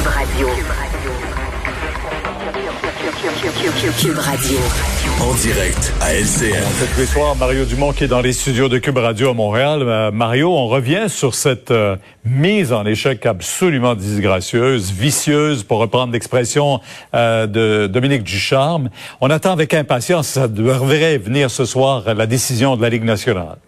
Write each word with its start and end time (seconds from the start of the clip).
Cube 0.00 0.08
Radio. 0.08 0.48
Cube 3.98 4.18
Radio. 4.18 4.58
En 5.20 5.34
direct 5.34 5.92
à 6.00 6.14
LCN. 6.14 6.64
Tous 6.94 7.00
les 7.00 7.06
soirs, 7.06 7.36
Mario 7.36 7.66
Dumont 7.66 7.92
qui 7.92 8.04
est 8.04 8.08
dans 8.08 8.22
les 8.22 8.32
studios 8.32 8.70
de 8.70 8.78
Cube 8.78 8.96
Radio 8.96 9.28
à 9.28 9.34
Montréal. 9.34 9.82
Euh, 9.82 10.10
Mario, 10.10 10.50
on 10.52 10.68
revient 10.68 11.04
sur 11.08 11.34
cette 11.34 11.70
euh, 11.70 11.96
mise 12.24 12.72
en 12.72 12.86
échec 12.86 13.26
absolument 13.26 13.94
disgracieuse, 13.94 14.90
vicieuse, 14.90 15.64
pour 15.64 15.80
reprendre 15.80 16.14
l'expression 16.14 16.80
euh, 17.14 17.46
de 17.46 17.86
Dominique 17.86 18.22
Ducharme. 18.22 18.88
On 19.20 19.28
attend 19.28 19.52
avec 19.52 19.74
impatience, 19.74 20.28
ça 20.28 20.48
devrait 20.48 21.18
venir 21.18 21.50
ce 21.50 21.66
soir, 21.66 22.14
la 22.14 22.26
décision 22.26 22.76
de 22.76 22.82
la 22.82 22.88
Ligue 22.88 23.04
nationale. 23.04 23.58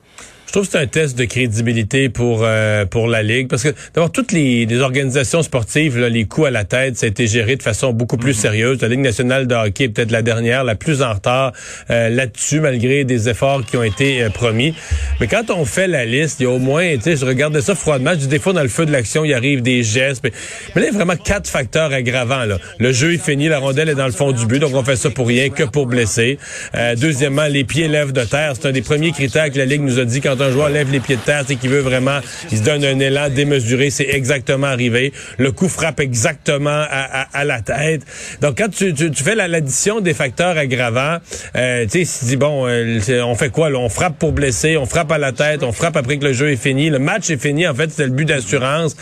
Je 0.52 0.58
trouve 0.58 0.66
que 0.66 0.72
c'est 0.72 0.84
un 0.84 0.86
test 0.86 1.16
de 1.16 1.24
crédibilité 1.24 2.10
pour 2.10 2.42
euh, 2.42 2.84
pour 2.84 3.06
la 3.06 3.22
ligue 3.22 3.48
parce 3.48 3.62
que 3.62 3.70
d'abord 3.94 4.12
toutes 4.12 4.32
les, 4.32 4.66
les 4.66 4.80
organisations 4.80 5.42
sportives 5.42 5.98
là, 5.98 6.10
les 6.10 6.26
coups 6.26 6.48
à 6.48 6.50
la 6.50 6.64
tête 6.64 6.98
ça 6.98 7.06
a 7.06 7.08
été 7.08 7.26
géré 7.26 7.56
de 7.56 7.62
façon 7.62 7.94
beaucoup 7.94 8.18
plus 8.18 8.34
sérieuse. 8.34 8.82
La 8.82 8.88
Ligue 8.88 9.00
nationale 9.00 9.46
de 9.46 9.54
hockey 9.54 9.84
est 9.84 9.88
peut-être 9.88 10.10
la 10.10 10.20
dernière, 10.20 10.62
la 10.62 10.74
plus 10.74 11.00
en 11.00 11.14
retard 11.14 11.52
euh, 11.88 12.10
là-dessus 12.10 12.60
malgré 12.60 13.04
des 13.04 13.30
efforts 13.30 13.64
qui 13.64 13.78
ont 13.78 13.82
été 13.82 14.22
euh, 14.22 14.28
promis. 14.28 14.74
Mais 15.20 15.26
quand 15.26 15.48
on 15.48 15.64
fait 15.64 15.86
la 15.86 16.04
liste, 16.04 16.40
il 16.40 16.42
y 16.42 16.46
a 16.46 16.50
au 16.50 16.58
moins, 16.58 16.96
tu 16.96 17.00
sais, 17.00 17.16
je 17.16 17.24
regardais 17.24 17.62
ça 17.62 17.74
froidement. 17.74 18.10
Je 18.10 18.16
dis 18.16 18.28
des 18.28 18.38
fois 18.38 18.52
dans 18.52 18.60
le 18.60 18.68
feu 18.68 18.84
de 18.84 18.92
l'action, 18.92 19.24
il 19.24 19.32
arrive 19.32 19.62
des 19.62 19.82
gestes. 19.82 20.20
Mais, 20.22 20.32
mais 20.74 20.82
là, 20.82 20.88
il 20.88 20.92
y 20.92 20.94
a 20.94 20.98
vraiment 20.98 21.16
quatre 21.16 21.48
facteurs 21.48 21.94
aggravants. 21.94 22.44
Là. 22.44 22.58
Le 22.78 22.92
jeu 22.92 23.14
est 23.14 23.24
fini, 23.24 23.48
la 23.48 23.58
rondelle 23.58 23.88
est 23.88 23.94
dans 23.94 24.04
le 24.04 24.12
fond 24.12 24.32
du 24.32 24.44
but, 24.44 24.58
donc 24.58 24.74
on 24.74 24.84
fait 24.84 24.96
ça 24.96 25.08
pour 25.08 25.28
rien 25.28 25.48
que 25.48 25.62
pour 25.62 25.86
blesser. 25.86 26.36
Euh, 26.74 26.94
deuxièmement, 26.94 27.46
les 27.46 27.64
pieds 27.64 27.88
lèvent 27.88 28.12
de 28.12 28.24
terre. 28.24 28.52
C'est 28.54 28.68
un 28.68 28.72
des 28.72 28.82
premiers 28.82 29.12
critères 29.12 29.50
que 29.50 29.56
la 29.56 29.64
Ligue 29.64 29.80
nous 29.80 29.98
a 29.98 30.04
dit 30.04 30.20
quand 30.20 30.41
un 30.42 30.50
joueur 30.50 30.68
lève 30.68 30.90
les 30.90 31.00
pieds 31.00 31.16
de 31.16 31.20
terre, 31.20 31.44
c'est 31.46 31.56
qu'il 31.56 31.70
veut 31.70 31.80
vraiment, 31.80 32.18
il 32.50 32.58
se 32.58 32.62
donne 32.62 32.84
un 32.84 32.98
élan 32.98 33.28
démesuré. 33.30 33.90
C'est 33.90 34.08
exactement 34.10 34.66
arrivé. 34.66 35.12
Le 35.38 35.52
coup 35.52 35.68
frappe 35.68 36.00
exactement 36.00 36.70
à, 36.70 36.86
à, 37.22 37.26
à 37.32 37.44
la 37.44 37.60
tête. 37.60 38.02
Donc, 38.40 38.58
quand 38.58 38.68
tu, 38.68 38.92
tu, 38.94 39.10
tu 39.10 39.22
fais 39.22 39.34
la- 39.34 39.48
l'addition 39.48 40.00
des 40.00 40.14
facteurs 40.14 40.56
aggravants, 40.58 41.18
euh, 41.56 41.86
tu 41.90 42.04
sais, 42.04 42.18
tu 42.20 42.24
dis, 42.26 42.36
bon, 42.36 42.66
euh, 42.66 43.00
on 43.24 43.34
fait 43.34 43.50
quoi? 43.50 43.70
Là? 43.70 43.78
On 43.78 43.88
frappe 43.88 44.18
pour 44.18 44.32
blesser, 44.32 44.76
on 44.76 44.86
frappe 44.86 45.12
à 45.12 45.18
la 45.18 45.32
tête, 45.32 45.62
on 45.62 45.72
frappe 45.72 45.96
après 45.96 46.18
que 46.18 46.24
le 46.24 46.32
jeu 46.32 46.50
est 46.50 46.56
fini. 46.56 46.90
Le 46.90 46.98
match 46.98 47.30
est 47.30 47.40
fini, 47.40 47.66
en 47.66 47.74
fait, 47.74 47.90
c'était 47.90 48.04
le 48.04 48.10
but 48.10 48.24
d'assurance. 48.26 48.96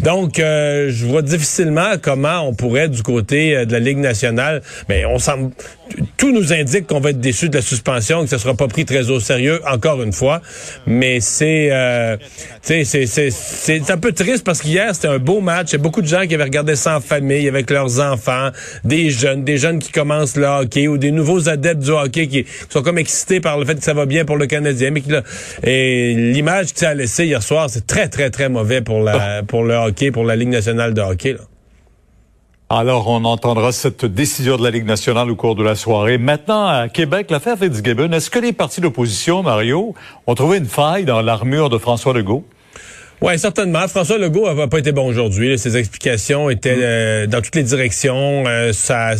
Donc, 0.00 0.38
euh, 0.38 0.90
je 0.90 1.06
vois 1.06 1.22
difficilement 1.22 1.92
comment 2.00 2.48
on 2.48 2.54
pourrait, 2.54 2.88
du 2.88 3.02
côté 3.02 3.56
euh, 3.56 3.64
de 3.64 3.72
la 3.72 3.80
Ligue 3.80 3.98
nationale, 3.98 4.62
mais 4.88 5.04
on 5.04 5.18
semble, 5.18 5.50
tout 6.16 6.32
nous 6.32 6.52
indique 6.52 6.86
qu'on 6.86 7.00
va 7.00 7.10
être 7.10 7.20
déçu 7.20 7.48
de 7.48 7.56
la 7.56 7.62
suspension, 7.62 8.22
que 8.22 8.28
ça 8.28 8.38
sera 8.38 8.54
pas 8.54 8.68
pris 8.68 8.84
très 8.84 9.10
au 9.10 9.20
sérieux, 9.20 9.60
encore 9.66 10.02
une 10.02 10.12
fois. 10.12 10.40
Mais 10.86 11.20
c'est, 11.20 11.68
euh, 11.70 12.16
c'est, 12.62 12.84
c'est, 12.84 13.30
c'est 13.30 13.90
un 13.90 13.98
peu 13.98 14.12
triste 14.12 14.44
parce 14.44 14.60
qu'hier, 14.60 14.94
c'était 14.94 15.08
un 15.08 15.18
beau 15.18 15.40
match. 15.40 15.70
Il 15.70 15.72
y 15.72 15.76
a 15.76 15.78
beaucoup 15.82 16.02
de 16.02 16.06
gens 16.06 16.26
qui 16.26 16.34
avaient 16.34 16.44
regardé 16.44 16.76
ça 16.76 16.96
en 16.96 17.00
famille, 17.00 17.48
avec 17.48 17.70
leurs 17.70 18.00
enfants, 18.00 18.50
des 18.84 19.10
jeunes, 19.10 19.44
des 19.44 19.58
jeunes 19.58 19.78
qui 19.78 19.92
commencent 19.92 20.36
le 20.36 20.46
hockey 20.46 20.88
ou 20.88 20.98
des 20.98 21.10
nouveaux 21.10 21.48
adeptes 21.48 21.82
du 21.82 21.90
hockey 21.90 22.26
qui, 22.26 22.44
qui 22.44 22.50
sont 22.70 22.82
comme 22.82 22.98
excités 22.98 23.40
par 23.40 23.58
le 23.58 23.64
fait 23.64 23.74
que 23.76 23.84
ça 23.84 23.94
va 23.94 24.06
bien 24.06 24.24
pour 24.24 24.36
le 24.36 24.46
Canadien. 24.46 24.90
Mais 24.90 25.00
qui, 25.00 25.10
là, 25.10 25.22
et 25.62 26.14
l'image 26.14 26.72
que 26.72 26.78
ça 26.78 26.90
a 26.90 26.94
laissé 26.94 27.26
hier 27.26 27.42
soir, 27.42 27.68
c'est 27.68 27.86
très, 27.86 28.08
très, 28.08 28.30
très 28.30 28.48
mauvais 28.48 28.80
pour 28.80 29.02
la, 29.02 29.42
pour 29.42 29.64
le 29.64 29.74
hockey, 29.74 30.10
pour 30.10 30.24
la 30.24 30.36
Ligue 30.36 30.48
nationale 30.48 30.94
de 30.94 31.00
hockey, 31.00 31.32
là. 31.34 31.40
Alors, 32.76 33.06
on 33.06 33.24
entendra 33.24 33.70
cette 33.70 34.04
décision 34.04 34.56
de 34.56 34.64
la 34.64 34.72
Ligue 34.72 34.84
nationale 34.84 35.30
au 35.30 35.36
cours 35.36 35.54
de 35.54 35.62
la 35.62 35.76
soirée. 35.76 36.18
Maintenant, 36.18 36.66
à 36.66 36.88
Québec, 36.88 37.30
l'affaire 37.30 37.56
Fitzgibbon, 37.56 38.10
est-ce 38.10 38.30
que 38.30 38.40
les 38.40 38.52
partis 38.52 38.80
d'opposition, 38.80 39.44
Mario, 39.44 39.94
ont 40.26 40.34
trouvé 40.34 40.58
une 40.58 40.66
faille 40.66 41.04
dans 41.04 41.22
l'armure 41.22 41.70
de 41.70 41.78
François 41.78 42.12
Legault? 42.12 42.44
Oui, 43.26 43.38
certainement. 43.38 43.88
François 43.88 44.18
Legault 44.18 44.52
n'a 44.54 44.68
pas 44.68 44.78
été 44.80 44.92
bon 44.92 45.06
aujourd'hui. 45.06 45.58
Ses 45.58 45.78
explications 45.78 46.50
étaient 46.50 46.76
euh, 46.78 47.26
dans 47.26 47.40
toutes 47.40 47.56
les 47.56 47.62
directions. 47.62 48.44
Euh, 48.46 48.74
ça, 48.74 49.12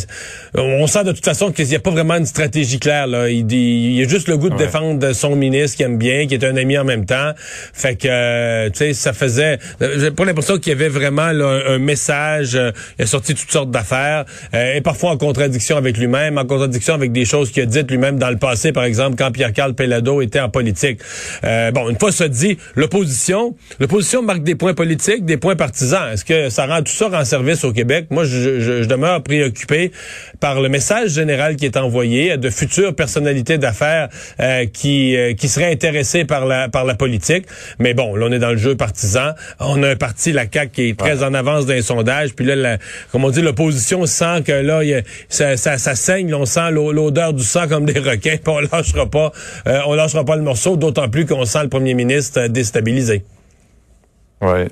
on 0.55 0.87
sent 0.87 1.05
de 1.05 1.13
toute 1.13 1.25
façon 1.25 1.51
qu'il 1.53 1.65
n'y 1.67 1.75
a 1.75 1.79
pas 1.79 1.89
vraiment 1.91 2.17
une 2.17 2.27
stratégie 2.27 2.79
claire. 2.79 3.07
Là. 3.07 3.31
Il, 3.31 3.47
dit, 3.47 3.95
il 3.97 4.05
a 4.05 4.07
juste 4.07 4.29
le 4.29 4.37
goût 4.37 4.51
de 4.51 4.55
Ouais. 4.57 4.67
défendre 4.67 5.15
son 5.15 5.37
ministre 5.37 5.79
qu'il 5.79 5.87
aime 5.87 5.97
bien, 5.97 6.27
qui 6.27 6.35
est 6.35 6.45
un 6.45 6.55
ami 6.55 6.77
en 6.77 6.85
même 6.85 7.07
temps. 7.07 7.33
Fait 7.73 7.97
que, 7.97 8.07
euh, 8.11 8.69
tu 8.69 8.77
sais, 8.81 8.93
ça 8.93 9.15
faisait... 9.15 9.59
euh, 9.81 9.97
J'ai 9.99 10.11
pas 10.11 10.27
l'impression 10.27 10.59
qu'il 10.59 10.75
y 10.75 10.77
avait 10.77 10.91
vraiment 10.91 11.33
là, 11.33 11.63
un, 11.69 11.79
message. 11.79 12.57
euh, 12.57 12.73
il 12.99 13.05
a 13.05 13.07
sorti 13.07 13.35
toutes 13.35 13.51
sortes 13.51 13.71
d'affaires. 13.71 14.27
euh, 14.53 14.75
et 14.75 14.83
parfois 14.83 15.13
en 15.13 15.17
contradiction 15.17 15.79
avec 15.79 15.97
lui-même, 15.97 16.37
en 16.37 16.45
contradiction 16.45 16.93
avec 16.93 17.11
des 17.13 17.25
choses 17.25 17.51
qu'il 17.51 17.63
a 17.63 17.67
dites 17.67 17.91
lui-même 17.91 18.19
dans 18.19 18.29
le 18.31 18.37
passé, 18.37 18.71
par 18.73 18.85
exemple, 18.85 19.17
quand 19.17 19.31
Pierre-Carl 19.33 19.73
Pellado 19.73 20.21
était 20.21 20.41
en 20.41 20.51
politique. 20.51 21.01
Euh, 21.45 21.71
bon, 21.71 21.89
une 21.89 21.99
fois 21.99 22.13
ça 22.13 22.29
dit, 22.29 22.59
l'opposition... 22.77 23.57
L'opposition 23.81 23.94
marque 24.23 24.43
des 24.43 24.55
points 24.55 24.75
politiques, 24.75 25.25
des 25.25 25.37
points 25.37 25.57
partisans. 25.57 26.11
Est-ce 26.13 26.25
que 26.25 26.49
ça 26.51 26.67
rend 26.67 26.79
tout 26.83 26.93
ça 26.93 27.09
en 27.13 27.25
service 27.25 27.65
au 27.65 27.73
Québec? 27.73 28.07
Moi, 28.11 28.25
je, 28.25 28.59
je- 28.61 28.83
je 28.83 28.89
demeure 28.89 29.23
préoccupé 29.23 29.93
par 30.41 30.61
le 30.61 30.69
message 30.69 31.11
général 31.11 31.57
qui 31.57 31.67
est 31.67 31.77
envoyé 31.77 32.33
à 32.33 32.37
de 32.37 32.51
futures 32.51 32.95
personnalités 32.95 33.59
d'affaires 33.59 34.09
euh, 34.41 34.67
qui, 34.67 35.17
euh, 35.17 35.35
qui 35.35 35.49
seraient 35.49 35.71
intéressées 35.71 36.25
par 36.25 36.47
la, 36.47 36.69
par 36.69 36.85
la 36.85 36.95
politique. 36.95 37.47
Mais 37.79 37.95
bon, 37.95 38.17
là, 38.17 38.27
on 38.29 38.33
est 38.33 38.39
dans 38.39 38.51
le 38.51 38.57
jeu 38.57 38.75
partisan. 38.75 39.33
On 39.61 39.83
a 39.83 39.91
un 39.91 39.97
parti, 39.97 40.33
la 40.33 40.47
CAQ, 40.53 40.71
qui 40.73 40.89
est 40.91 40.99
très 40.99 41.23
en 41.23 41.33
avance 41.35 41.67
dans 41.67 41.75
les 41.75 41.83
sondages. 41.83 42.35
Puis 42.35 42.47
là, 42.47 42.57
la- 42.57 42.79
comme 43.13 43.25
on 43.25 43.31
dit, 43.31 43.43
l'opposition 43.43 44.07
sent 44.07 44.43
que 44.47 44.53
là, 44.53 44.83
y 44.83 44.95
a- 44.95 45.03
ça, 45.29 45.57
ça, 45.57 45.79
ça 45.79 45.95
saigne. 45.95 46.31
là, 46.31 46.39
on 46.39 46.47
sent 46.47 46.71
l'o- 46.73 46.93
l'odeur 46.93 47.33
du 47.33 47.45
sang 47.45 47.69
comme 47.69 47.85
des 47.87 48.01
requins. 48.01 48.37
Puis 48.43 48.53
on 48.53 48.61
lâchera 48.61 49.07
pas, 49.09 49.33
euh, 49.69 49.79
on 49.87 49.95
lâchera 49.95 50.25
pas 50.25 50.37
le 50.37 50.43
morceau, 50.43 50.77
d'autant 50.77 51.09
plus 51.09 51.27
qu'on 51.27 51.45
sent 51.45 51.63
le 51.63 51.69
premier 51.69 51.95
ministre 51.95 52.41
euh, 52.41 52.49
déstabilisé. 52.49 53.23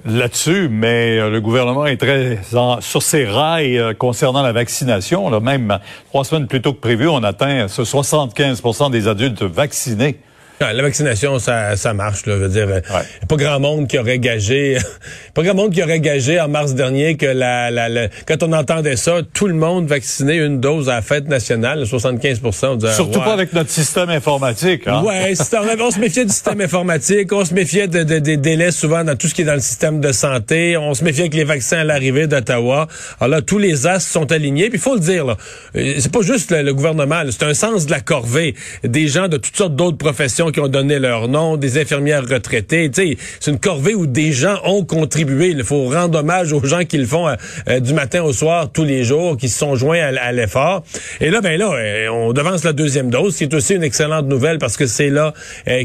Là-dessus, 0.05 0.69
mais 0.71 1.19
euh, 1.19 1.31
le 1.31 1.41
gouvernement 1.41 1.87
est 1.87 1.97
très 1.97 2.39
sur 2.81 3.03
ses 3.03 3.25
rails 3.25 3.79
euh, 3.79 3.95
concernant 3.95 4.43
la 4.43 4.53
vaccination. 4.53 5.31
Là, 5.31 5.41
même 5.41 5.79
trois 6.09 6.25
semaines 6.25 6.47
plus 6.47 6.61
tôt 6.61 6.73
que 6.73 6.81
prévu, 6.81 7.09
on 7.09 7.23
atteint 7.23 7.69
ce 7.69 7.83
75% 7.83 8.91
des 8.91 9.09
adultes 9.09 9.43
vaccinés. 9.43 10.19
Ouais, 10.61 10.73
La 10.75 10.83
vaccination, 10.83 11.39
ça, 11.41 11.77
ça 11.77 11.93
marche. 11.93 12.25
Là, 12.27 12.35
je 12.37 12.43
veux 12.43 12.49
dire, 12.49 12.67
il 12.69 12.73
Ouais. 12.95 13.01
a 13.23 13.27
pas 13.27 13.37
grand 13.37 13.59
monde 13.59 13.89
qui 13.89 13.99
aurait 13.99 14.19
gagé, 14.21 14.79
pas 15.35 15.43
grand 15.43 15.55
monde 15.55 15.73
qui 15.73 15.83
aurait 15.83 15.99
gagé 15.99 16.39
en 16.41 16.49
mars 16.49 16.75
dernier 16.75 17.17
que 17.17 17.27
la, 17.27 17.71
la, 17.73 17.89
la- 17.89 18.09
quand 18.27 18.43
on 18.45 18.53
entendait 18.53 18.95
ça, 18.97 19.21
tout 19.35 19.49
le 19.49 19.55
monde 19.55 19.87
vacciné 19.89 20.37
une 20.37 20.61
dose 20.61 20.89
à 20.89 20.97
la 20.97 21.03
fête 21.03 21.27
nationale, 21.27 21.85
75 21.85 22.41
on 22.63 22.77
disait, 22.77 22.93
Surtout 22.93 23.19
pas 23.21 23.33
avec 23.33 23.53
notre 23.55 23.71
système 23.71 24.11
informatique. 24.11 24.83
Hein? 24.87 25.03
Ouais, 25.03 25.33
on, 25.55 25.83
on 25.85 25.91
se 25.91 25.99
méfiait 25.99 26.25
du 26.25 26.31
système 26.33 26.61
informatique, 26.61 27.33
on 27.33 27.45
se 27.45 27.55
méfiait 27.55 27.89
de- 27.89 28.05
de- 28.05 28.19
des 28.21 28.37
délais 28.37 28.71
souvent 28.71 29.03
dans 29.03 29.17
tout 29.17 29.27
ce 29.27 29.35
qui 29.35 29.43
est 29.43 29.47
dans 29.47 29.55
le 29.55 29.61
système 29.61 30.01
de 30.01 30.13
santé, 30.13 30.77
on 30.77 30.95
se 30.95 31.03
méfiait 31.03 31.29
que 31.29 31.37
les 31.37 31.45
vaccins 31.45 31.79
à 31.79 31.85
l'arrivée 31.85 32.29
d'Ottawa. 32.29 32.87
Alors 33.21 33.29
là, 33.37 33.43
tous 33.43 33.59
les 33.59 33.89
astres 33.89 34.13
sont 34.13 34.31
alignés. 34.31 34.69
Puis 34.69 34.79
il 34.79 34.83
faut 34.83 34.95
le 34.95 35.01
dire, 35.01 35.25
là, 35.25 35.37
euh, 35.77 35.95
c'est 35.99 36.13
pas 36.13 36.23
juste 36.23 36.53
le, 36.53 36.63
le 36.63 36.73
gouvernement, 36.75 37.23
c'est 37.31 37.43
un 37.43 37.55
sens 37.55 37.87
de 37.87 37.91
la 37.91 38.01
corvée. 38.01 38.55
Des 38.85 39.09
gens 39.09 39.27
de 39.27 39.39
toutes 39.39 39.57
sortes 39.57 39.75
d'autres 39.75 39.99
professions 39.99 40.52
qui 40.53 40.61
ont 40.61 40.69
donné 40.69 40.99
leur 40.99 41.29
nom, 41.29 41.57
des 41.57 41.79
infirmières 41.79 42.27
retraitées. 42.29 42.91
C'est 42.95 43.51
une 43.51 43.59
corvée 43.59 43.95
où 43.95 44.07
des 44.07 44.33
gens 44.33 44.59
ont 44.65 44.85
contribué. 44.85 45.49
Il 45.49 45.65
faut 45.65 45.87
rendre 45.87 46.21
hommage 46.21 46.53
aux 46.53 46.65
gens 46.65 46.85
qui 46.85 46.99
le 46.99 47.07
font 47.07 47.29
euh, 47.29 47.35
euh, 47.69 47.81
du 47.81 47.95
matin 47.95 48.23
au 48.23 48.33
soir 48.33 48.71
tous 48.71 48.85
les 48.85 49.05
jours, 49.05 49.37
qui 49.37 49.49
se 49.49 49.59
sont 49.59 49.75
joints 49.75 50.01
à, 50.01 50.33
l'effort. 50.33 50.85
Et 51.21 51.31
là, 51.31 51.41
ben 51.41 51.59
là, 51.59 51.73
euh, 51.73 52.09
on 52.09 52.33
devance 52.33 52.65
la 52.65 52.73
deuxième 52.73 53.11
dose, 53.11 53.37
qui 53.37 53.45
est 53.45 53.55
aussi 53.55 53.75
une 53.75 53.83
excellente 53.83 54.27
nouvelle 54.27 54.59
parce 54.59 54.77
que 54.77 54.87
c'est 54.87 55.11
là 55.11 55.33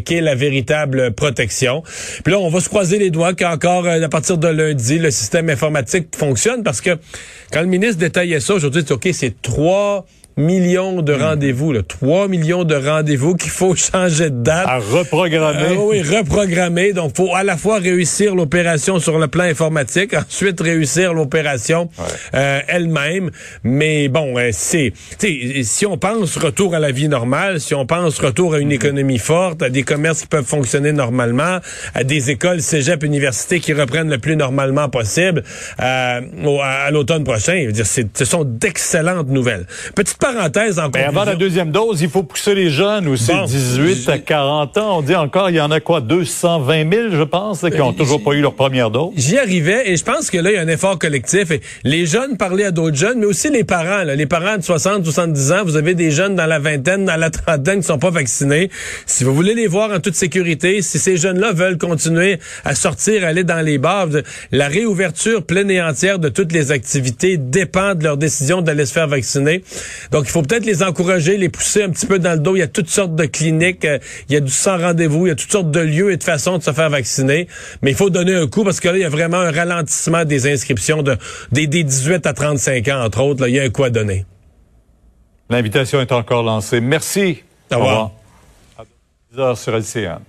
qu'est 0.06 0.22
la 0.22 0.36
véritable 0.36 1.12
protection. 1.12 1.84
Puis 2.24 2.34
là, 2.34 2.40
on 2.40 2.50
va 2.50 2.60
se 2.60 2.70
croiser 2.70 3.00
les 3.00 3.10
doigts 3.10 3.34
qu'encore 3.34 3.88
à 3.88 4.10
partir 4.10 4.38
de 4.38 4.48
lundi, 4.48 5.00
le 5.00 5.12
système 5.12 5.50
informatique 5.50 6.16
fonctionne 6.16 6.64
parce 6.64 6.82
que 6.82 6.92
quand 7.52 7.62
le 7.62 7.68
ministre 7.68 7.98
détaillait 7.98 8.40
ça 8.40 8.56
aujourd'hui, 8.56 8.84
c'est 8.86 8.94
OK, 8.94 9.08
c'est 9.14 9.42
trois 9.42 10.06
millions 10.38 11.02
de 11.02 11.14
rendez-vous, 11.14 11.74
là, 11.74 11.82
3 11.88 12.28
millions 12.28 12.64
de 12.64 12.76
rendez-vous 12.76 13.36
qu'il 13.36 13.50
faut 13.52 13.76
changer 13.92 14.30
de 14.30 14.42
date. 14.44 14.68
À 14.68 14.78
reprogrammer. 14.78 15.76
Euh, 15.76 15.76
oui, 15.80 16.02
reprogrammer. 16.02 16.94
Donc, 16.94 17.16
faut 17.16 17.34
à 17.36 17.44
la 17.44 17.58
fois 17.58 17.80
réussir 17.80 18.36
l'opération 18.36 19.00
sur 19.00 19.18
le 19.20 19.28
plan 19.28 19.44
informatique, 19.46 20.14
ensuite 20.28 20.62
réussir 20.62 21.14
l'opération 21.14 21.90
euh, 22.36 22.60
elle-même. 22.68 23.32
Mais 23.64 24.08
bon, 24.08 24.38
euh, 24.38 24.50
c'est, 24.54 24.94
si 25.64 25.86
on 25.86 25.98
pense 25.98 26.38
retour 26.38 26.76
à 26.76 26.80
la 26.80 26.92
vie 26.92 27.10
normale, 27.10 27.60
si 27.60 27.74
on 27.74 27.86
pense 27.86 28.20
retour 28.20 28.54
à 28.54 28.60
une 28.60 28.72
économie 28.72 29.18
forte, 29.20 29.64
à 29.64 29.70
des 29.70 29.84
commerces 29.84 30.22
qui 30.22 30.28
peuvent 30.28 30.46
fonctionner 30.46 30.92
normalement, 30.92 31.58
à 31.96 32.04
des 32.04 32.30
écoles, 32.30 32.62
cégep, 32.62 33.04
universités 33.04 33.60
qui 33.60 33.74
reprennent 33.74 34.10
le 34.10 34.18
plus 34.20 34.36
normalement 34.36 34.88
possible 34.90 35.44
euh, 35.82 36.22
au- 36.46 36.60
à, 36.62 36.92
l'automne 36.92 37.24
prochain, 37.24 37.58
je 37.62 37.66
veux 37.68 37.72
dire, 37.72 37.86
ce 37.88 38.26
sont 38.26 38.44
d'excellentes 38.44 39.30
nouvelles. 39.30 39.66
Petite 39.96 40.18
parenthèse 40.34 40.80
en 40.80 40.90
Mais 40.94 41.04
avant 41.04 41.24
la 41.24 41.36
deuxième 41.36 41.72
dose, 41.72 42.02
il 42.02 42.10
faut 42.10 42.24
pousser 42.24 42.56
les 42.56 42.70
jeunes 42.70 43.08
aussi, 43.08 43.32
Bon, 43.32 43.46
18 43.46 44.10
à 44.10 44.16
j'ai- 44.16 44.22
40 44.22 44.78
ans. 44.78 44.98
On 44.98 45.02
dit 45.02 45.16
encore, 45.16 45.50
il 45.50 45.56
y 45.56 45.62
en 45.62 45.72
a 45.72 45.80
quoi, 45.80 46.02
220 46.02 46.92
000, 46.92 47.08
je 47.12 47.24
pense, 47.24 47.62
qui 47.62 47.82
ont 47.82 47.90
Euh, 47.90 47.94
toujours 47.94 48.24
pas 48.24 48.32
eu 48.34 48.42
leur 48.42 48.54
première 48.54 48.90
dose. 48.92 49.12
J'y 49.16 49.38
arrivais 49.38 49.90
et 49.92 49.98
je 49.98 50.04
pense 50.04 50.30
que 50.30 50.38
là, 50.38 50.52
il 50.52 50.56
y 50.56 50.58
a 50.58 50.62
un 50.62 50.68
effort 50.68 50.98
collectif. 51.00 51.52
Et 51.52 51.62
les 51.84 52.06
jeunes 52.06 52.38
parlaient 52.38 52.66
à 52.66 52.72
d'autres 52.72 52.98
jeunes, 52.98 53.20
mais 53.20 53.26
aussi 53.26 53.50
les 53.50 53.64
parents. 53.64 54.04
là. 54.04 54.16
Les 54.16 54.26
parents 54.26 54.58
de 54.58 54.64
60, 54.64 55.04
70 55.06 55.52
ans, 55.52 55.64
vous 55.64 55.76
avez 55.78 55.94
des 55.94 56.12
jeunes 56.12 56.36
dans 56.36 56.46
la 56.46 56.60
vingtaine, 56.60 57.06
dans 57.06 57.16
la 57.16 57.30
trentaine 57.30 57.80
qui 57.82 57.88
sont 57.88 58.00
pas 58.00 58.10
vaccinés. 58.10 58.70
Si 59.06 59.24
vous 59.24 59.34
voulez 59.34 59.54
les 59.54 59.68
voir 59.68 59.92
en 59.92 60.00
toute 60.00 60.16
sécurité, 60.16 60.82
si 60.82 61.00
ces 61.00 61.18
jeunes-là 61.18 61.54
veulent 61.54 61.78
continuer 61.78 62.40
à 62.66 62.76
sortir, 62.76 63.24
aller 63.26 63.44
dans 63.44 63.62
les 63.64 63.78
bars, 63.78 64.08
la 64.52 64.68
réouverture 64.68 65.44
pleine 65.44 65.70
et 65.72 65.82
entière 65.82 66.20
de 66.20 66.30
toutes 66.30 66.52
les 66.52 66.72
activités 66.72 67.38
dépend 67.38 67.96
de 67.96 68.04
leur 68.04 68.18
décision 68.18 68.62
d'aller 68.62 68.86
se 68.86 68.94
faire 68.94 69.08
vacciner. 69.08 69.64
Donc, 70.12 70.17
il 70.26 70.30
faut 70.30 70.42
peut-être 70.42 70.66
les 70.66 70.84
encourager, 70.84 71.38
les 71.38 71.50
pousser 71.50 71.84
un 71.84 71.90
petit 71.90 72.06
peu 72.06 72.20
dans 72.20 72.34
le 72.34 72.40
dos. 72.40 72.56
Il 72.56 72.60
y 72.60 72.64
a 72.64 72.68
toutes 72.68 72.90
sortes 72.90 73.16
de 73.16 73.26
cliniques, 73.26 73.86
euh, 73.86 74.00
il 74.30 74.34
y 74.34 74.38
a 74.38 74.40
du 74.40 74.52
sans 74.52 74.78
rendez-vous, 74.78 75.28
il 75.28 75.30
y 75.30 75.32
a 75.32 75.36
toutes 75.36 75.52
sortes 75.52 75.72
de 75.72 75.80
lieux 75.80 76.12
et 76.12 76.18
de 76.18 76.24
façons 76.24 76.58
de 76.58 76.64
se 76.64 76.72
faire 76.72 76.90
vacciner. 76.90 77.48
Mais 77.82 77.92
il 77.92 77.98
faut 77.98 78.10
donner 78.10 78.36
un 78.36 78.48
coup 78.48 78.64
parce 78.64 78.80
que 78.80 78.88
là, 78.88 78.98
il 78.98 79.02
y 79.02 79.06
a 79.06 79.10
vraiment 79.10 79.38
un 79.38 79.52
ralentissement 79.52 80.26
des 80.26 80.52
inscriptions 80.52 81.04
de, 81.04 81.18
des, 81.52 81.68
des 81.68 81.84
18 81.84 82.26
à 82.26 82.34
35 82.34 82.88
ans, 82.88 83.04
entre 83.04 83.22
autres. 83.22 83.42
Là, 83.42 83.50
il 83.50 83.56
y 83.56 83.60
a 83.60 83.64
un 83.64 83.70
coup 83.70 83.84
à 83.84 83.90
donner. 83.90 84.26
L'invitation 85.50 86.02
est 86.02 86.12
encore 86.12 86.44
lancée. 86.44 86.82
Merci. 86.82 87.44
Au 87.72 87.76
revoir. 87.76 88.12
À 88.78 88.84
10 89.32 89.40
heures 89.40 89.58
sur 89.58 89.76
LCN. 89.76 90.20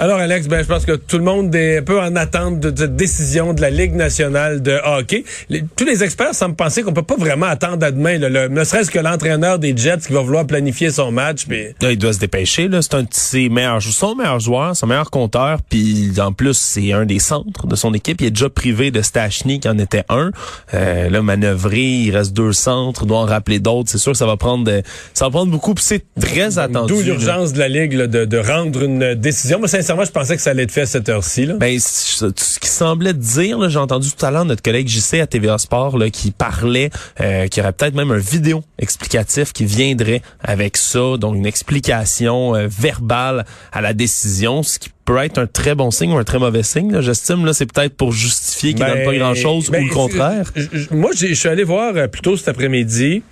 Alors, 0.00 0.18
Alex, 0.20 0.46
ben, 0.46 0.62
je 0.62 0.68
pense 0.68 0.84
que 0.86 0.92
tout 0.92 1.18
le 1.18 1.24
monde 1.24 1.52
est 1.56 1.78
un 1.78 1.82
peu 1.82 2.00
en 2.00 2.14
attente 2.14 2.60
de 2.60 2.72
cette 2.76 2.94
décision 2.94 3.52
de 3.52 3.60
la 3.60 3.68
Ligue 3.70 3.96
nationale 3.96 4.62
de 4.62 4.78
hockey. 4.84 5.24
Les- 5.48 5.64
tous 5.74 5.84
les 5.84 6.04
experts 6.04 6.36
semblent 6.36 6.54
penser 6.54 6.84
qu'on 6.84 6.92
peut 6.92 7.02
pas 7.02 7.16
vraiment 7.16 7.46
attendre 7.46 7.84
à 7.84 7.90
demain, 7.90 8.16
là, 8.16 8.28
le- 8.28 8.46
ne 8.46 8.62
serait-ce 8.62 8.92
que 8.92 9.00
l'entraîneur 9.00 9.58
des 9.58 9.76
Jets 9.76 9.98
qui 10.06 10.12
va 10.12 10.20
vouloir 10.20 10.46
planifier 10.46 10.90
son 10.90 11.10
match. 11.10 11.46
Puis, 11.48 11.64
Là, 11.82 11.90
il 11.90 11.98
doit 11.98 12.12
se 12.12 12.20
dépêcher. 12.20 12.68
Là, 12.68 12.80
c'est 12.80 12.94
un 12.94 13.02
de 13.02 13.08
ses 13.10 13.48
meilleurs, 13.48 13.82
son 13.82 14.14
meilleur 14.14 14.38
joueur, 14.38 14.76
son 14.76 14.86
meilleur 14.86 15.10
compteur. 15.10 15.58
Puis 15.68 16.12
en 16.20 16.32
plus, 16.32 16.56
c'est 16.56 16.92
un 16.92 17.04
des 17.04 17.18
centres 17.18 17.66
de 17.66 17.74
son 17.74 17.92
équipe. 17.92 18.20
Il 18.20 18.28
est 18.28 18.30
déjà 18.30 18.48
privé 18.48 18.92
de 18.92 19.02
Stachny, 19.02 19.58
qui 19.58 19.68
en 19.68 19.78
était 19.78 20.04
un. 20.10 20.30
Euh, 20.74 21.10
là, 21.10 21.22
manœuvré, 21.22 21.80
il 21.82 22.16
reste 22.16 22.34
deux 22.34 22.52
centres. 22.52 23.00
Il 23.02 23.08
doit 23.08 23.18
en 23.18 23.24
rappeler 23.26 23.58
d'autres. 23.58 23.90
C'est 23.90 23.98
sûr 23.98 24.12
que 24.12 24.18
ça 24.18 24.26
va 24.26 24.36
prendre, 24.36 24.62
de- 24.62 24.82
ça 25.12 25.24
va 25.24 25.32
prendre 25.32 25.50
beaucoup. 25.50 25.74
Puis 25.74 25.82
c'est 25.84 26.04
très 26.20 26.60
attendu. 26.60 26.92
D'où 26.94 27.00
l'urgence 27.02 27.52
de 27.52 27.58
la 27.58 27.68
Ligue 27.68 27.94
là, 27.94 28.06
de, 28.06 28.24
de 28.24 28.38
rendre 28.38 28.84
une 28.84 29.14
décision. 29.16 29.58
Sincèrement, 29.88 30.04
je 30.04 30.12
pensais 30.12 30.36
que 30.36 30.42
ça 30.42 30.50
allait 30.50 30.64
être 30.64 30.70
fait 30.70 30.82
à 30.82 30.86
cette 30.86 31.08
heure-ci. 31.08 31.46
Ben, 31.46 31.78
ce 31.80 32.58
qui 32.58 32.68
semblait 32.68 33.14
dire, 33.14 33.58
là, 33.58 33.70
j'ai 33.70 33.78
entendu 33.78 34.10
tout 34.12 34.26
à 34.26 34.30
l'heure 34.30 34.44
notre 34.44 34.62
collègue 34.62 34.86
JC 34.86 35.14
à 35.14 35.26
TVA 35.26 35.56
Sport 35.56 35.96
là, 35.96 36.10
qui 36.10 36.30
parlait 36.30 36.90
euh, 37.22 37.46
qu'il 37.48 37.62
y 37.62 37.64
aurait 37.64 37.72
peut-être 37.72 37.94
même 37.94 38.10
un 38.10 38.18
vidéo 38.18 38.62
explicatif 38.78 39.54
qui 39.54 39.64
viendrait 39.64 40.20
avec 40.42 40.76
ça, 40.76 41.16
donc 41.18 41.36
une 41.36 41.46
explication 41.46 42.54
euh, 42.54 42.66
verbale 42.68 43.46
à 43.72 43.80
la 43.80 43.94
décision, 43.94 44.62
ce 44.62 44.78
qui 44.78 44.90
peut 45.06 45.16
être 45.16 45.38
un 45.38 45.46
très 45.46 45.74
bon 45.74 45.90
signe 45.90 46.12
ou 46.12 46.18
un 46.18 46.24
très 46.24 46.38
mauvais 46.38 46.62
signe. 46.62 46.92
là. 46.92 47.00
J'estime 47.00 47.46
là, 47.46 47.54
c'est 47.54 47.72
peut-être 47.72 47.96
pour 47.96 48.12
justifier 48.12 48.74
qu'il 48.74 48.84
Ben, 48.84 48.94
donne 48.94 49.04
pas 49.06 49.14
grand-chose 49.14 49.70
ben, 49.70 49.84
ou 49.84 49.88
le 49.88 49.94
contraire. 49.94 50.52
Moi, 50.90 51.12
je 51.16 51.32
suis 51.32 51.48
allé 51.48 51.64
voir 51.64 51.96
euh, 51.96 52.08
plus 52.08 52.20
tôt 52.20 52.36
cet 52.36 52.48
après-midi 52.48 53.22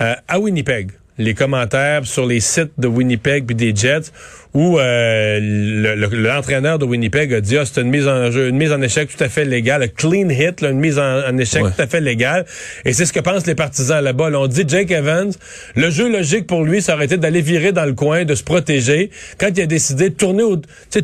euh, 0.00 0.14
à 0.28 0.40
Winnipeg 0.40 0.92
les 1.18 1.34
commentaires 1.34 2.06
sur 2.06 2.26
les 2.26 2.40
sites 2.40 2.72
de 2.78 2.88
Winnipeg 2.88 3.46
puis 3.46 3.56
des 3.56 3.74
Jets 3.74 4.12
où 4.56 4.78
euh, 4.78 5.38
le- 5.38 5.94
le- 5.94 6.22
l'entraîneur 6.22 6.78
de 6.78 6.86
Winnipeg 6.86 7.32
a 7.34 7.42
dit 7.42 7.58
ah, 7.58 7.64
c'est 7.66 7.82
une 7.82 7.90
mise 7.90 8.08
en 8.08 8.30
jeu, 8.30 8.48
une 8.48 8.56
mise 8.56 8.72
en 8.72 8.80
échec 8.80 9.08
tout 9.14 9.22
à 9.22 9.28
fait 9.28 9.44
légale, 9.44 9.82
un 9.82 9.88
clean 9.88 10.30
hit, 10.30 10.62
là, 10.62 10.70
une 10.70 10.80
mise 10.80 10.98
en, 10.98 11.20
en 11.28 11.36
échec 11.36 11.62
Ouais. 11.62 11.70
tout 11.76 11.82
à 11.82 11.86
fait 11.86 12.00
légale. 12.00 12.46
Et 12.86 12.94
c'est 12.94 13.04
ce 13.04 13.12
que 13.12 13.20
pensent 13.20 13.46
les 13.46 13.54
partisans 13.54 14.02
là-bas. 14.02 14.30
Là, 14.30 14.40
on 14.40 14.46
dit 14.46 14.64
Jake 14.66 14.90
Evans, 14.90 15.30
le 15.74 15.90
jeu 15.90 16.10
logique 16.10 16.46
pour 16.46 16.64
lui, 16.64 16.80
ça 16.80 16.94
aurait 16.94 17.04
été 17.04 17.18
d'aller 17.18 17.42
virer 17.42 17.72
dans 17.72 17.84
le 17.84 17.92
coin, 17.92 18.24
de 18.24 18.34
se 18.34 18.42
protéger. 18.42 19.10
Quand 19.38 19.50
il 19.54 19.60
a 19.60 19.66
décidé 19.66 20.08
de 20.08 20.14
tourner 20.14 20.42
au, 20.42 20.56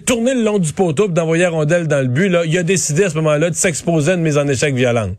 tourner 0.07 0.35
le 0.35 0.43
long 0.43 0.59
du 0.59 0.73
poteau 0.73 1.09
d'envoyer 1.09 1.43
la 1.43 1.51
rondelle 1.51 1.87
dans 1.89 2.01
le 2.01 2.09
but, 2.09 2.31
là, 2.31 2.45
il 2.47 2.57
a 2.57 2.63
décidé 2.63 3.05
à 3.05 3.11
ce 3.11 3.15
moment-là 3.17 3.51
de 3.51 3.55
s'exposer 3.55 4.13
à 4.13 4.15
une 4.15 4.23
mise 4.23 4.39
en 4.39 4.49
échec 4.49 4.75
violente. 4.75 5.13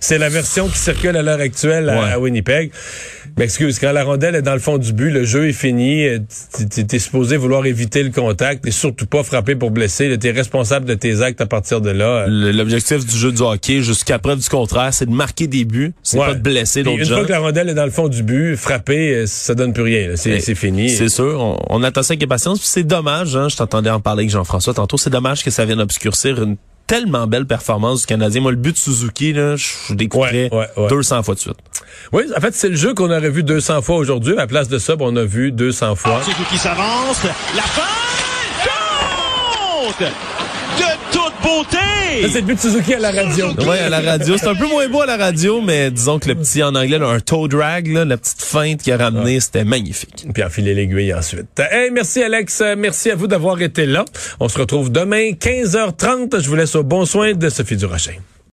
C'est 0.00 0.18
la 0.18 0.28
version 0.28 0.68
qui 0.68 0.78
circule 0.78 1.16
à 1.16 1.22
l'heure 1.22 1.40
actuelle 1.40 1.88
à, 1.88 2.00
Ouais. 2.02 2.12
à 2.12 2.20
Winnipeg. 2.20 2.70
Mais 3.36 3.44
excuse, 3.44 3.78
quand 3.78 3.92
la 3.92 4.02
rondelle 4.04 4.34
est 4.34 4.42
dans 4.42 4.52
le 4.54 4.58
fond 4.60 4.78
du 4.78 4.92
but, 4.92 5.10
le 5.10 5.24
jeu 5.24 5.48
est 5.48 5.52
fini, 5.52 6.06
euh, 6.06 6.18
t'es 6.88 6.98
supposé 6.98 7.36
vouloir 7.36 7.66
éviter 7.66 7.77
le 7.84 8.10
contact, 8.10 8.64
t'es 8.64 8.70
surtout 8.70 9.06
pas 9.06 9.22
frappé 9.22 9.54
pour 9.54 9.70
blesser, 9.70 10.16
t'es 10.18 10.30
responsable 10.30 10.86
de 10.86 10.94
tes 10.94 11.22
actes 11.22 11.40
à 11.40 11.46
partir 11.46 11.80
de 11.80 11.90
là. 11.90 12.26
L'objectif 12.28 13.04
du 13.06 13.16
jeu 13.16 13.32
du 13.32 13.42
hockey, 13.42 13.82
jusqu'à 13.82 14.18
preuve 14.18 14.38
du 14.40 14.48
contraire, 14.48 14.92
c'est 14.92 15.06
de 15.06 15.10
marquer 15.12 15.46
des 15.46 15.64
buts, 15.64 15.92
c'est 16.02 16.18
Ouais. 16.18 16.26
pas 16.26 16.34
de 16.34 16.40
blesser 16.42 16.82
d'autres 16.82 16.98
Une 16.98 17.04
gens. 17.04 17.16
fois 17.16 17.24
que 17.26 17.32
la 17.32 17.38
rondelle 17.40 17.68
est 17.68 17.74
dans 17.74 17.84
le 17.84 17.90
fond 17.90 18.08
du 18.08 18.22
but, 18.22 18.56
frapper, 18.56 19.14
euh, 19.14 19.26
ça 19.26 19.54
donne 19.54 19.72
plus 19.72 19.82
rien. 19.82 20.08
là. 20.08 20.16
C'est 20.16 20.54
fini. 20.54 20.90
C'est 20.90 21.08
sûr, 21.08 21.40
on, 21.40 21.58
on 21.70 21.82
attend 21.82 22.02
ça 22.02 22.12
avec 22.12 22.22
impatience. 22.24 22.60
C'est 22.62 22.84
dommage, 22.84 23.36
hein, 23.36 23.48
je 23.48 23.56
t'entendais 23.56 23.90
en 23.90 24.00
parler 24.00 24.22
avec 24.22 24.30
Jean-François 24.30 24.74
tantôt, 24.74 24.96
c'est 24.98 25.10
dommage 25.10 25.44
que 25.44 25.50
ça 25.50 25.64
vienne 25.64 25.80
obscurcir 25.80 26.42
une 26.42 26.56
tellement 26.88 27.28
belle 27.28 27.46
performance 27.46 28.00
du 28.00 28.06
Canadien. 28.06 28.40
Moi, 28.40 28.50
le 28.50 28.56
but 28.56 28.72
de 28.72 28.78
Suzuki, 28.78 29.32
là, 29.32 29.54
je 29.54 29.94
l'écouterais 29.94 30.48
Ouais, 30.50 30.66
ouais, 30.76 30.82
ouais. 30.82 30.88
200 30.88 31.22
fois 31.22 31.34
de 31.34 31.38
suite. 31.40 31.54
Oui, 32.12 32.24
en 32.36 32.40
fait, 32.40 32.54
c'est 32.54 32.70
le 32.70 32.76
jeu 32.76 32.94
qu'on 32.94 33.10
aurait 33.10 33.30
vu 33.30 33.44
200 33.44 33.82
fois 33.82 33.96
aujourd'hui. 33.96 34.32
À 34.32 34.36
la 34.36 34.46
place 34.48 34.68
de 34.68 34.78
ça, 34.78 34.96
ben, 34.96 35.04
on 35.06 35.14
a 35.16 35.24
vu 35.24 35.52
200 35.52 35.94
fois. 35.94 36.20
Suzuki 36.24 36.58
s'avance. 36.58 37.22
La 37.54 37.62
fin! 37.62 37.82
Compte! 39.54 40.37
Beauté! 41.48 42.28
C'est 42.30 42.40
le 42.40 42.46
but 42.46 42.56
de 42.56 42.60
Suzuki 42.60 42.92
à 42.92 42.98
la 42.98 43.10
radio. 43.10 43.46
Ouais, 43.66 43.78
à 43.78 43.88
la 43.88 44.00
radio, 44.00 44.36
c'est 44.36 44.48
un 44.48 44.54
peu 44.54 44.66
moins 44.66 44.86
beau 44.88 45.00
à 45.00 45.06
la 45.06 45.16
radio, 45.16 45.62
mais 45.62 45.90
disons 45.90 46.18
que 46.18 46.28
le 46.28 46.34
petit 46.34 46.62
en 46.62 46.74
anglais, 46.74 46.98
là, 46.98 47.08
un 47.08 47.20
toe 47.20 47.48
drag, 47.48 47.86
là, 47.86 48.04
la 48.04 48.18
petite 48.18 48.42
feinte 48.42 48.82
qu'il 48.82 48.92
a 48.92 48.98
ramené, 48.98 49.40
c'était 49.40 49.64
magnifique. 49.64 50.26
Puis 50.34 50.44
enfiler 50.44 50.74
l'aiguille 50.74 51.14
ensuite. 51.14 51.46
Hey, 51.58 51.90
merci 51.90 52.22
Alex. 52.22 52.62
Merci 52.76 53.10
à 53.10 53.14
vous 53.14 53.28
d'avoir 53.28 53.62
été 53.62 53.86
là. 53.86 54.04
On 54.40 54.48
se 54.50 54.58
retrouve 54.58 54.92
demain, 54.92 55.30
15h30. 55.30 56.42
Je 56.42 56.48
vous 56.48 56.54
laisse 56.54 56.74
au 56.74 56.82
bon 56.82 57.06
soin 57.06 57.32
de 57.32 57.48
Sophie 57.48 57.76
Durocher. 57.76 58.20